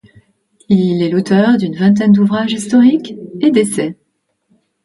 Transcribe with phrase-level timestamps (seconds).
[0.67, 3.95] Il est l'auteur d'une vingtaine d'ouvrages historiques et d'essais.